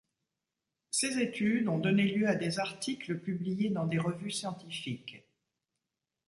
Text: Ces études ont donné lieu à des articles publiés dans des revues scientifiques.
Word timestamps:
Ces 0.89 1.19
études 1.19 1.67
ont 1.67 1.77
donné 1.77 2.01
lieu 2.07 2.27
à 2.27 2.33
des 2.33 2.57
articles 2.57 3.19
publiés 3.19 3.69
dans 3.69 3.85
des 3.85 3.99
revues 3.99 4.31
scientifiques. 4.31 5.29